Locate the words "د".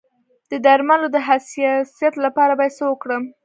0.51-0.53, 1.15-1.17